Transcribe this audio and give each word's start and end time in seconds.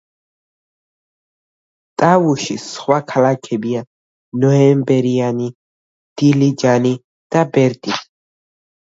ტავუშის 2.03 2.65
სხვა 2.71 2.99
ქალაქებია: 3.13 3.85
ნოემბერიანი, 4.47 5.53
დილიჯანი 6.25 6.99
და 7.35 7.49
ბერდი. 7.57 8.01